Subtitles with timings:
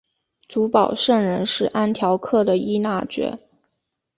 [0.47, 3.37] 主保圣人是安条克的依纳爵。